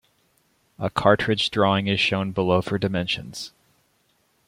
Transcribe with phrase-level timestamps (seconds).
[0.79, 3.53] A cartridge drawing is shown below for dimensions.